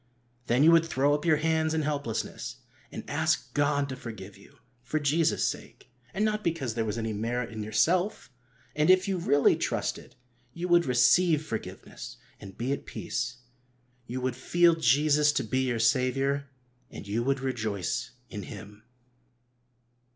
Then 0.47 0.63
you 0.63 0.71
would 0.71 0.85
throw 0.87 1.13
up 1.13 1.25
your 1.25 1.37
hands 1.37 1.75
in 1.75 1.83
helplessness, 1.83 2.55
and 2.91 3.07
ask 3.07 3.53
God 3.53 3.87
to 3.89 3.95
forgive 3.95 4.35
you 4.35 4.57
for 4.81 4.99
Jesus' 4.99 5.45
sake, 5.47 5.91
and 6.11 6.25
not 6.25 6.43
because 6.43 6.73
there 6.73 6.85
was 6.85 6.97
any 6.97 7.13
merit 7.13 7.51
in 7.51 7.61
yourself. 7.61 8.31
And, 8.75 8.89
if 8.89 9.07
you 9.07 9.19
really 9.19 9.55
trusted, 9.55 10.15
you 10.55 10.67
would 10.67 10.87
receive 10.87 11.45
forgiveness, 11.45 12.17
and 12.39 12.57
be 12.57 12.71
at 12.73 12.87
peace. 12.87 13.41
You 14.07 14.21
would 14.21 14.35
feel 14.35 14.73
Jesus 14.75 15.31
to 15.33 15.43
be 15.43 15.67
your 15.67 15.77
Saviour, 15.77 16.47
and 16.89 17.07
you 17.07 17.21
would 17.21 17.39
rejoice 17.41 18.09
in 18.27 18.41
Him. 18.41 18.81